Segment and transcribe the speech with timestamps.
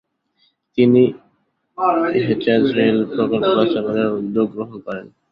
[0.77, 1.03] তিনি
[2.21, 5.05] Hejaz rail প্রকল্প বাস্তবায়নের উদ্যোগ গ্রহণ করেন।